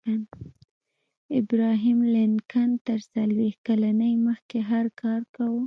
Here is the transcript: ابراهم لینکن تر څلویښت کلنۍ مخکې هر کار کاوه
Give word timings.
ابراهم 1.39 1.97
لینکن 2.13 2.69
تر 2.87 2.99
څلویښت 3.13 3.59
کلنۍ 3.67 4.13
مخکې 4.27 4.57
هر 4.71 4.85
کار 5.01 5.21
کاوه 5.35 5.59